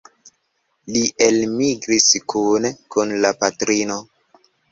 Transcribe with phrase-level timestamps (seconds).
[0.93, 4.01] Li elmigris kune kun la patrino.